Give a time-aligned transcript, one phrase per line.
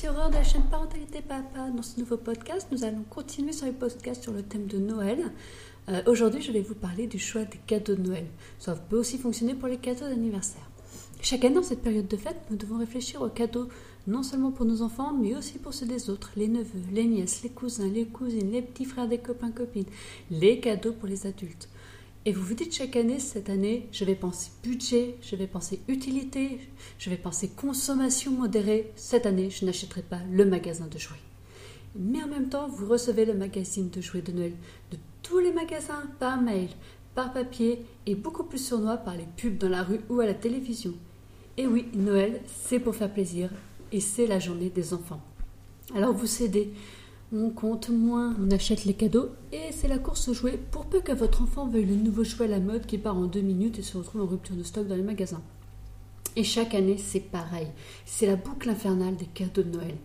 [0.00, 1.68] c'est Aurore de la chaîne Parentalité Papa.
[1.76, 5.30] Dans ce nouveau podcast, nous allons continuer sur les podcasts sur le thème de Noël.
[5.90, 8.24] Euh, aujourd'hui, je vais vous parler du choix des cadeaux de Noël.
[8.58, 10.62] Ça peut aussi fonctionner pour les cadeaux d'anniversaire.
[11.20, 13.68] Chaque année, dans cette période de fête, nous devons réfléchir aux cadeaux
[14.06, 17.42] non seulement pour nos enfants, mais aussi pour ceux des autres, les neveux, les nièces,
[17.42, 19.84] les cousins, les cousines, les petits frères des copains, copines,
[20.30, 21.68] les cadeaux pour les adultes.
[22.26, 25.80] Et vous vous dites chaque année, cette année, je vais penser budget, je vais penser
[25.88, 26.58] utilité,
[26.98, 28.92] je vais penser consommation modérée.
[28.94, 31.16] Cette année, je n'achèterai pas le magasin de jouets.
[31.96, 34.52] Mais en même temps, vous recevez le magazine de jouets de Noël
[34.90, 36.68] de tous les magasins par mail,
[37.14, 40.34] par papier et beaucoup plus sournois par les pubs dans la rue ou à la
[40.34, 40.92] télévision.
[41.56, 43.50] Et oui, Noël, c'est pour faire plaisir
[43.92, 45.22] et c'est la journée des enfants.
[45.94, 46.70] Alors vous cédez
[47.32, 51.00] on compte moins, on achète les cadeaux et c'est la course aux jouets pour peu
[51.00, 53.78] que votre enfant veuille le nouveau jouet à la mode qui part en deux minutes
[53.78, 55.42] et se retrouve en rupture de stock dans les magasins.
[56.36, 57.68] Et chaque année, c'est pareil.
[58.04, 59.96] C'est la boucle infernale des cadeaux de Noël.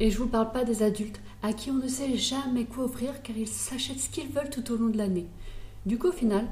[0.00, 3.22] Et je vous parle pas des adultes à qui on ne sait jamais quoi offrir
[3.22, 5.26] car ils s'achètent ce qu'ils veulent tout au long de l'année.
[5.86, 6.46] Du coup, au final,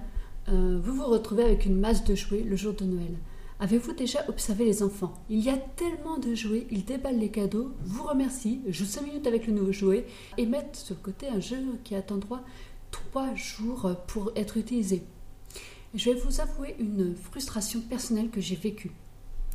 [0.49, 3.17] euh, vous vous retrouvez avec une masse de jouets le jour de Noël.
[3.59, 5.15] Avez-vous déjà observé les enfants?
[5.31, 9.27] Il y a tellement de jouets, ils déballent les cadeaux, vous remercient, jouent 5 minutes
[9.27, 12.43] avec le nouveau jouet et mettent sur le côté un jeu qui attend droit
[12.91, 15.05] 3 jours pour être utilisé.
[15.95, 18.93] Je vais vous avouer une frustration personnelle que j'ai vécue.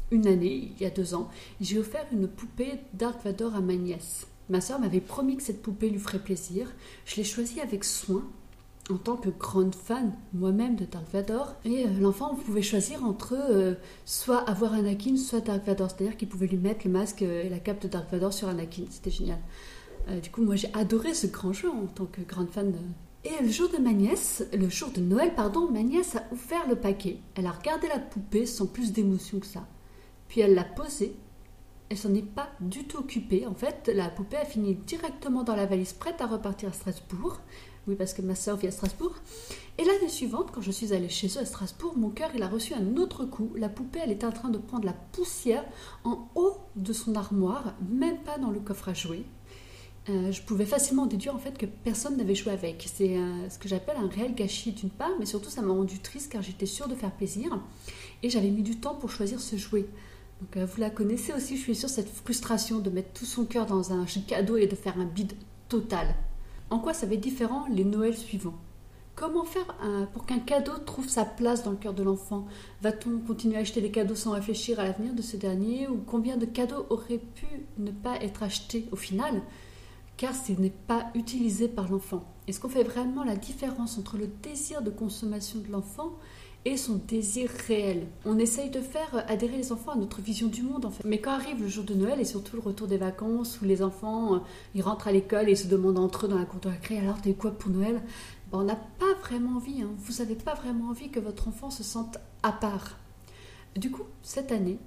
[0.10, 1.30] Une année, il y a deux ans,
[1.62, 4.26] j'ai offert une poupée Dark Vador à ma nièce.
[4.50, 6.74] Ma soeur m'avait promis que cette poupée lui ferait plaisir.
[7.06, 8.28] Je l'ai choisie avec soin
[8.92, 11.56] en tant que grande fan moi-même de Dark Vador.
[11.66, 13.76] Et euh, l'enfant pouvait choisir entre euh,
[14.06, 15.90] soit avoir Anakin, soit Dark Vador.
[15.90, 18.48] C'est-à-dire qu'il pouvait lui mettre le masque euh, et la cape de Dark Vador sur
[18.48, 18.84] Anakin.
[18.90, 19.40] C'était génial.
[20.22, 22.78] du coup, moi j'ai adoré ce grand jeu en tant que grande fan de...
[23.24, 26.68] Et le jour de ma nièce, le jour de Noël, pardon, ma nièce a ouvert
[26.68, 27.20] le paquet.
[27.36, 29.68] Elle a regardé la poupée sans plus d'émotion que ça.
[30.28, 31.16] Puis elle l'a posée.
[31.92, 33.46] Elle s'en est pas du tout occupée.
[33.46, 37.42] En fait, la poupée a fini directement dans la valise, prête à repartir à Strasbourg.
[37.86, 39.14] Oui, parce que ma soeur vit à Strasbourg.
[39.78, 42.48] Et l'année suivante, quand je suis allée chez eux à Strasbourg, mon cœur, il a
[42.48, 43.52] reçu un autre coup.
[43.58, 45.66] La poupée, elle était en train de prendre la poussière
[46.06, 49.26] en haut de son armoire, même pas dans le coffre à jouer.
[50.08, 52.90] Euh, je pouvais facilement déduire en fait que personne n'avait joué avec.
[52.90, 53.18] C'est
[53.50, 56.42] ce que j'appelle un réel gâchis d'une part, mais surtout ça m'a rendu triste car
[56.42, 57.60] j'étais sûre de faire plaisir
[58.24, 59.88] et j'avais mis du temps pour choisir ce jouet.
[60.58, 63.66] Euh, vous la connaissez aussi, je suis sûre, cette frustration de mettre tout son cœur
[63.66, 65.34] dans un cadeau et de faire un bide
[65.70, 66.16] total.
[66.70, 68.58] En quoi ça va être différent les Noëls suivants?
[69.16, 69.76] Comment faire
[70.14, 72.48] pour qu'un cadeau trouve sa place dans le cœur de l'enfant?
[72.82, 75.88] Va-t-on continuer à acheter des cadeaux sans réfléchir à l'avenir de ce dernier?
[75.90, 77.46] Ou combien de cadeaux auraient pu
[77.78, 79.42] ne pas être achetés au final?
[80.16, 82.24] Car ce n'est pas utilisé par l'enfant.
[82.48, 86.14] Est-ce qu'on fait vraiment la différence entre le désir de consommation de l'enfant
[86.66, 88.08] et son désir réel.
[88.26, 91.04] On essaye de faire adhérer les enfants à notre vision du monde en fait.
[91.04, 93.82] Mais quand arrive le jour de Noël et surtout le retour des vacances où les
[93.82, 94.40] enfants euh,
[94.76, 97.18] ils rentrent à l'école et se demandent entre eux dans la cour de récré alors
[97.26, 98.02] eu quoi pour Noël?
[98.52, 99.90] Ben, On n'a pas vraiment envie, hein.
[99.98, 102.98] vous n'avez pas vraiment envie que votre enfant se sente à part.
[103.76, 104.78] Du coup, cette année,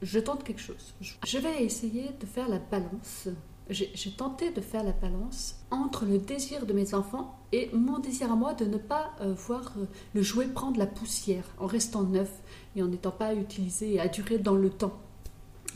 [0.00, 0.94] je tente quelque chose.
[1.00, 3.28] Je vais essayer de faire la balance
[3.70, 8.30] j'ai tenté de faire la balance entre le désir de mes enfants et mon désir
[8.30, 12.02] à moi de ne pas euh, voir euh, le jouet prendre la poussière en restant
[12.02, 12.30] neuf
[12.76, 15.00] et en n'étant pas utilisé et à durer dans le temps.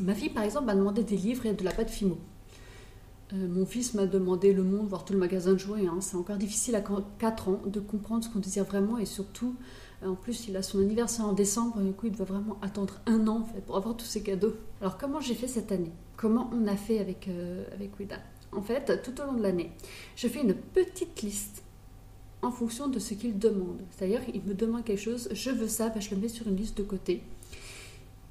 [0.00, 2.18] Ma fille, par exemple, m'a demandé des livres et de la pâte Fimo.
[3.32, 5.86] Euh, mon fils m'a demandé Le Monde, voir tout le magasin de jouets.
[5.86, 5.98] Hein.
[6.00, 6.82] C'est encore difficile à
[7.18, 9.54] 4 ans de comprendre ce qu'on désire vraiment et surtout,
[10.04, 13.26] en plus, il a son anniversaire en décembre, du coup, il doit vraiment attendre un
[13.26, 14.54] an pour avoir tous ses cadeaux.
[14.80, 15.92] Alors, comment j'ai fait cette année?
[16.16, 17.64] Comment on a fait avec, euh,
[17.98, 18.16] Wida
[18.52, 19.72] En fait, tout au long de l'année,
[20.16, 21.62] je fais une petite liste
[22.42, 23.80] en fonction de ce qu'il demande.
[23.90, 26.56] C'est-à-dire, il me demande quelque chose, je veux ça, ben, je le mets sur une
[26.56, 27.22] liste de côté.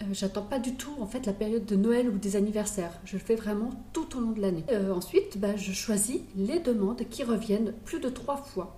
[0.02, 2.92] Euh, j'attends pas du tout en fait la période de Noël ou des anniversaires.
[3.06, 4.64] Je le fais vraiment tout au long de l'année.
[4.72, 8.78] Euh, ensuite, ben, je choisis les demandes qui reviennent plus de trois fois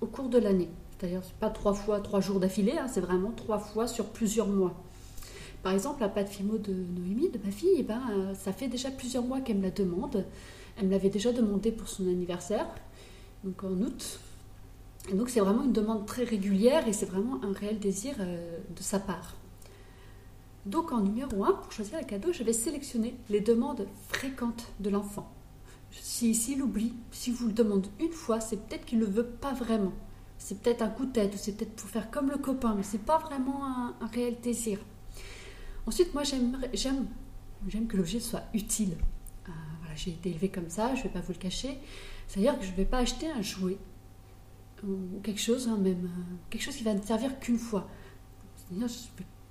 [0.00, 0.68] au cours de l'année.
[0.98, 4.74] C'est-à-dire, pas trois fois, trois jours d'affilée, hein, c'est vraiment trois fois sur plusieurs mois.
[5.62, 8.68] Par exemple, la pâte Fimo de Noémie, de ma fille, eh ben, euh, ça fait
[8.68, 10.24] déjà plusieurs mois qu'elle me la demande.
[10.78, 12.66] Elle me l'avait déjà demandé pour son anniversaire,
[13.44, 14.20] donc en août.
[15.12, 19.00] Donc c'est vraiment une demande très régulière et c'est vraiment un réel désir de sa
[19.00, 19.34] part.
[20.66, 24.90] Donc en numéro 1, pour choisir un cadeau, je vais sélectionner les demandes fréquentes de
[24.90, 25.32] l'enfant.
[25.90, 29.26] S'il si, oublie, s'il vous le demande une fois, c'est peut-être qu'il ne le veut
[29.26, 29.92] pas vraiment.
[30.38, 32.82] C'est peut-être un coup de tête, ou c'est peut-être pour faire comme le copain, mais
[32.82, 34.78] ce n'est pas vraiment un réel désir.
[35.86, 37.06] Ensuite, moi, j'aime,
[37.88, 38.96] que l'objet soit utile.
[39.48, 41.78] Euh, voilà, j'ai été élevée comme ça, je ne vais pas vous le cacher.
[42.28, 43.78] C'est-à-dire que je ne vais pas acheter un jouet
[44.84, 47.88] ou quelque chose, hein, même euh, quelque chose qui va ne servir qu'une fois.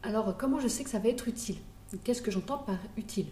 [0.04, 1.58] Alors, comment je sais que ça va être utile
[2.04, 3.28] Qu'est-ce que j'entends par utile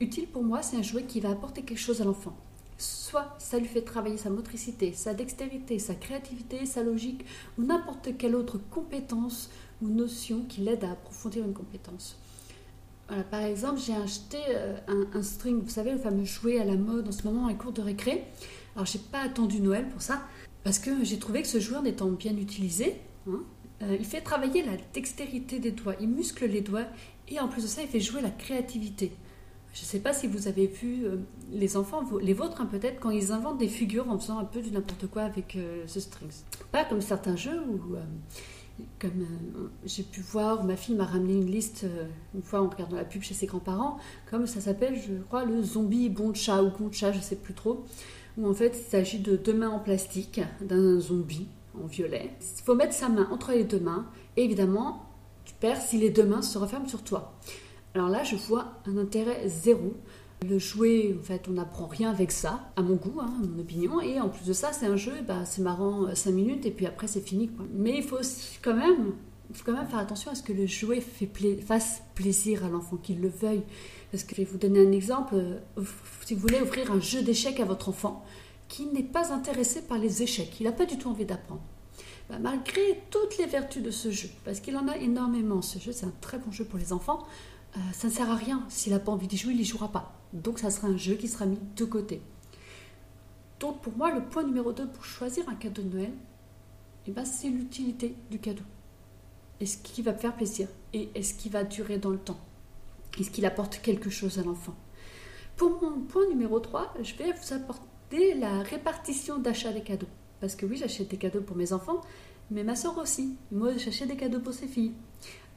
[0.00, 2.36] utile pour moi, c'est un jouet qui va apporter quelque chose à l'enfant.
[2.78, 7.24] Soit ça lui fait travailler sa motricité, sa dextérité, sa créativité, sa logique,
[7.58, 12.18] ou n'importe quelle autre compétence ou notion qui l'aide à approfondir une compétence.
[13.30, 14.76] par exemple, j'ai acheté euh,
[15.14, 17.72] un, string, vous savez, le fameux jouet à la mode en ce moment, un cours
[17.72, 18.24] de récré.
[18.74, 20.22] Alors, j'ai pas attendu Noël pour ça,
[20.64, 22.96] parce que j'ai trouvé que ce jouet, en étant bien utilisé,
[23.28, 23.42] hein,
[23.82, 26.86] euh, il fait travailler la dextérité des doigts, il muscle les doigts,
[27.28, 29.12] et en plus de ça, il fait jouer la créativité.
[29.76, 31.16] Je ne sais pas si vous avez vu euh,
[31.52, 34.62] les enfants, les vôtres hein, peut-être, quand ils inventent des figures en faisant un peu
[34.62, 36.44] du n'importe quoi avec euh, ce strings.
[36.72, 38.00] Pas comme certains jeux où, euh,
[38.98, 39.26] comme
[39.84, 41.84] j'ai pu voir, ma fille m'a ramené une liste
[42.34, 43.98] une fois en regardant la pub chez ses grands-parents,
[44.30, 47.36] comme ça s'appelle, je crois, le zombie bon chat ou bon chat, je ne sais
[47.36, 47.84] plus trop,
[48.38, 51.48] où en fait il s'agit de deux mains en plastique d'un zombie
[51.84, 52.30] violet.
[52.40, 54.06] Il faut mettre sa main entre les deux mains
[54.36, 55.06] et évidemment,
[55.44, 57.38] tu perds si les deux mains se referment sur toi.
[57.94, 59.94] Alors là, je vois un intérêt zéro.
[60.46, 63.58] Le jouet, en fait, on n'apprend rien avec ça, à mon goût, hein, à mon
[63.58, 64.00] opinion.
[64.02, 66.70] Et en plus de ça, c'est un jeu, bah, c'est marrant 5 euh, minutes et
[66.70, 67.50] puis après c'est fini.
[67.72, 68.18] Mais il faut
[68.62, 69.14] quand même,
[69.54, 73.22] faut quand même faire attention à ce que le jouet fasse plaisir à l'enfant, qu'il
[73.22, 73.62] le veuille.
[74.12, 75.34] Parce que je vais vous donner un exemple.
[75.34, 75.82] Euh,
[76.26, 78.22] si vous voulez offrir un jeu d'échecs à votre enfant
[78.68, 81.62] qui n'est pas intéressé par les échecs, il n'a pas du tout envie d'apprendre.
[82.28, 85.92] Bah, malgré toutes les vertus de ce jeu, parce qu'il en a énormément, ce jeu
[85.92, 87.24] c'est un très bon jeu pour les enfants,
[87.76, 88.64] euh, ça ne sert à rien.
[88.68, 90.14] S'il n'a pas envie d'y jouer, il n'y jouera pas.
[90.32, 92.20] Donc ça sera un jeu qui sera mis de côté.
[93.60, 96.12] Donc pour moi, le point numéro 2 pour choisir un cadeau de Noël,
[97.06, 98.64] eh ben, c'est l'utilité du cadeau.
[99.60, 102.38] Est-ce qu'il va faire plaisir Et est-ce qu'il va durer dans le temps?
[103.18, 104.74] Est-ce qu'il apporte quelque chose à l'enfant?
[105.56, 110.06] Pour mon point numéro 3, je vais vous apporter la répartition d'achat des cadeaux.
[110.40, 112.00] Parce que oui, j'achète des cadeaux pour mes enfants,
[112.50, 113.36] mais ma soeur aussi.
[113.50, 114.92] Moi, j'achète des cadeaux pour ses filles.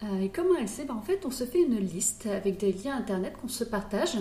[0.03, 0.85] Euh, et comment elle sait?
[0.85, 4.17] Ben, En fait, on se fait une liste avec des liens Internet qu'on se partage.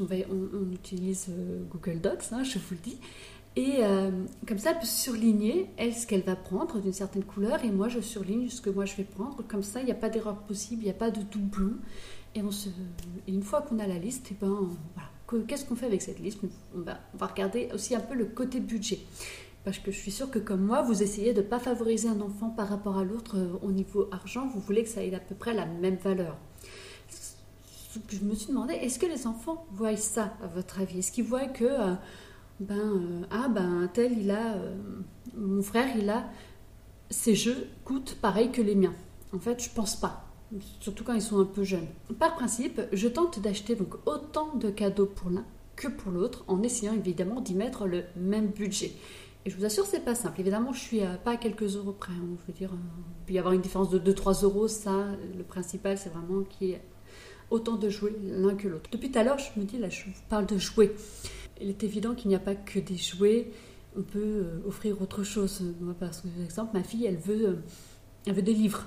[0.00, 2.98] On, utilise euh, Google Docs, hein, je vous le dis.
[3.56, 4.10] Et euh,
[4.48, 7.88] comme ça, elle peut surligner, elle, ce qu'elle va prendre d'une certaine couleur, et moi,
[7.88, 9.44] je surligne ce que moi, je vais prendre.
[9.46, 11.74] Comme ça, il n'y a pas d'erreur possible, il n'y a pas de doublon.
[12.34, 12.68] Et, on se...
[13.28, 15.10] une fois qu'on a la liste, et eh ben, voilà.
[15.46, 16.40] Qu'est-ce qu'on fait avec cette liste?
[16.74, 19.00] On va, regarder aussi un peu le côté budget.
[19.64, 22.20] Parce que je suis sûre que comme moi, vous essayez de ne pas favoriser un
[22.20, 25.20] enfant par rapport à l'autre euh, au niveau argent, vous voulez que ça ait à
[25.20, 26.36] peu près la même valeur.
[28.10, 30.98] Je me suis demandé, est-ce que les enfants voient ça, à votre avis?
[30.98, 31.94] Est-ce qu'ils voient que, euh,
[32.60, 34.56] ben, euh, ah, ben, tel, il a,
[35.34, 36.24] mon frère, il a,
[37.08, 38.94] ses jeux coûtent pareil que les miens?
[39.32, 40.33] En fait, je pense pas
[40.80, 41.86] surtout quand ils sont un peu jeunes.
[42.18, 45.44] Par principe, je tente d'acheter donc autant de cadeaux pour l'un
[45.76, 48.92] que pour l'autre, en essayant évidemment d'y mettre le même budget.
[49.46, 50.40] Et je vous assure, c'est pas simple.
[50.40, 52.12] Évidemment, je suis pas à quelques euros près.
[52.12, 52.36] Hein.
[52.48, 52.76] Je dire, euh,
[53.20, 54.68] il peut y avoir une différence de 2-3 euros.
[54.68, 56.82] Ça, le principal, c'est vraiment qu'il y ait
[57.50, 58.88] autant de jouets l'un que l'autre.
[58.90, 60.94] Depuis tout à l'heure, je me dis, là, je vous parle de jouets.
[61.60, 63.50] Il est évident qu'il n'y a pas que des jouets.
[63.96, 65.62] On peut euh, offrir autre chose.
[65.78, 66.10] Moi, par
[66.42, 67.56] exemple, ma fille, elle veut, euh,
[68.26, 68.86] elle veut des livres.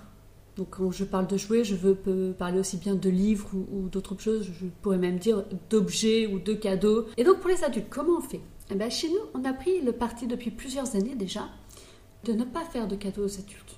[0.57, 1.95] Donc, quand je parle de jouets, je veux
[2.37, 4.49] parler aussi bien de livres ou, d'autres choses.
[4.59, 7.05] Je pourrais même dire d'objets ou de cadeaux.
[7.15, 8.41] Et donc, pour les adultes, comment on fait?
[8.71, 11.47] Eh ben, chez nous, on a pris le parti depuis plusieurs années déjà
[12.23, 13.77] de ne pas faire de cadeaux aux adultes.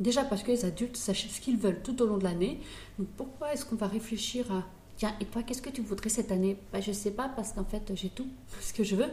[0.00, 2.60] Déjà parce que les adultes s'achètent ce qu'ils veulent tout au long de l'année.
[2.98, 4.64] Donc pourquoi est-ce qu'on va réfléchir à
[4.96, 6.58] tiens, et toi, qu'est-ce que tu voudrais cette année?
[6.72, 8.28] Ben, Je ne sais pas parce qu'en fait, j'ai tout
[8.60, 9.10] ce que je veux.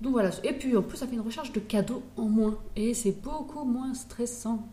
[0.00, 0.30] Donc voilà.
[0.44, 2.58] Et puis en plus, ça fait une recherche de cadeaux en moins.
[2.76, 4.68] Et c'est beaucoup moins stressant.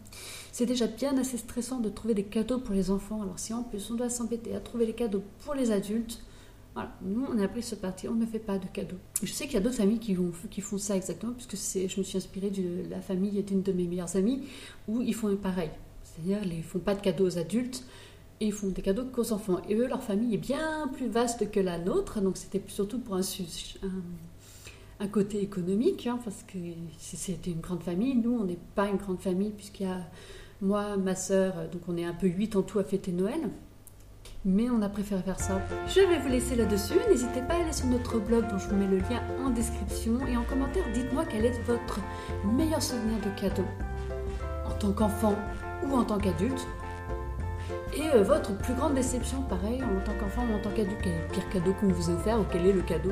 [0.51, 3.21] C'est déjà bien assez stressant de trouver des cadeaux pour les enfants.
[3.21, 6.21] Alors si en plus on doit s'embêter à trouver les cadeaux pour les adultes,
[6.73, 8.97] voilà, nous on a pris ce parti, on ne fait pas de cadeaux.
[9.21, 10.17] Je sais qu'il y a d'autres familles qui,
[10.49, 13.85] qui, font ça exactement, puisque je me suis inspirée de la famille d'une de mes
[13.87, 14.43] meilleures amies,
[14.87, 15.69] où ils font pareil.
[16.03, 17.83] C'est-à-dire, ils ne font pas de cadeaux aux adultes,
[18.39, 19.61] et ils font des cadeaux qu'aux enfants.
[19.69, 23.15] Et eux, leur famille est bien plus vaste que la nôtre, donc c'était surtout pour
[23.15, 23.91] un, un,
[25.07, 26.57] côté économique, hein, parce que
[26.97, 28.15] c'était une grande famille.
[28.15, 30.01] Nous, on n'est pas une grande famille, puisqu'il y a
[30.61, 33.41] moi, ma sœur, donc on est un peu huit en tout à fêter Noël
[34.45, 35.61] mais on a préféré faire ça.
[35.87, 36.95] Je vais vous laisser là-dessus.
[37.09, 40.19] N'hésitez pas à aller sur notre blog dont je vous mets le lien en description
[40.27, 41.99] et en commentaire, dites-moi quel est votre
[42.45, 43.65] meilleur souvenir de cadeau
[44.65, 45.35] en tant qu'enfant
[45.85, 46.67] ou en tant qu'adulte.
[47.95, 51.13] Et euh, votre plus grande déception, pareil, en tant qu'enfant ou en tant qu'adulte, quel
[51.13, 53.11] est le pire cadeau qu'on vous ait offert ou quel est le cadeau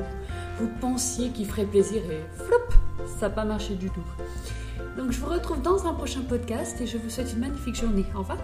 [0.58, 4.04] vous pensiez qui ferait plaisir et flop, ça n'a pas marché du tout.
[4.96, 8.04] Donc je vous retrouve dans un prochain podcast et je vous souhaite une magnifique journée.
[8.14, 8.38] Au revoir.